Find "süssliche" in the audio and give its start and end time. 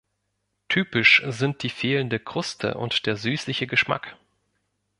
3.17-3.67